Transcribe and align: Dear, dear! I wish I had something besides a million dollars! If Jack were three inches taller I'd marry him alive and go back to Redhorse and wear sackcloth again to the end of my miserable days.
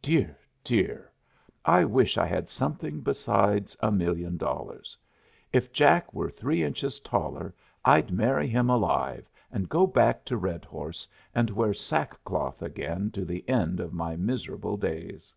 Dear, 0.00 0.38
dear! 0.62 1.10
I 1.64 1.84
wish 1.84 2.16
I 2.16 2.24
had 2.24 2.48
something 2.48 3.00
besides 3.00 3.76
a 3.80 3.90
million 3.90 4.36
dollars! 4.36 4.96
If 5.52 5.72
Jack 5.72 6.14
were 6.14 6.30
three 6.30 6.62
inches 6.62 7.00
taller 7.00 7.52
I'd 7.84 8.12
marry 8.12 8.46
him 8.46 8.70
alive 8.70 9.28
and 9.50 9.68
go 9.68 9.88
back 9.88 10.24
to 10.26 10.36
Redhorse 10.36 11.08
and 11.34 11.50
wear 11.50 11.74
sackcloth 11.74 12.62
again 12.62 13.10
to 13.10 13.24
the 13.24 13.44
end 13.48 13.80
of 13.80 13.92
my 13.92 14.14
miserable 14.14 14.76
days. 14.76 15.34